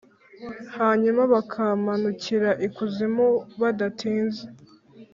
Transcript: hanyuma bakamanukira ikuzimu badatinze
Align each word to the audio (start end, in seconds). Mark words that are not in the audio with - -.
hanyuma 0.77 1.21
bakamanukira 1.33 2.49
ikuzimu 2.67 3.27
badatinze 3.61 4.43